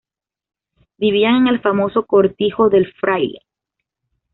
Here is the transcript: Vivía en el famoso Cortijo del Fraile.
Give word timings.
Vivía 0.97 1.37
en 1.37 1.45
el 1.45 1.61
famoso 1.61 2.07
Cortijo 2.07 2.69
del 2.69 2.91
Fraile. 2.91 3.41